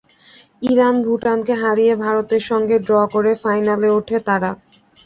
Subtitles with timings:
[0.63, 4.51] Iran, ভুটানকে হারিয়ে ভারতের সঙ্গে ড্র করে ফাইনালে ওঠে তারা।